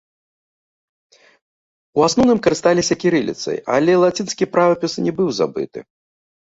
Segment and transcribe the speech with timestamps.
[1.99, 5.79] У асноўным карысталіся кірыліцай, але лацінскі правапіс не быў забыты.